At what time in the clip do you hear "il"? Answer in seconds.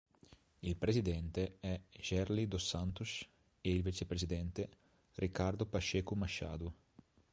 0.61-0.75, 3.71-3.83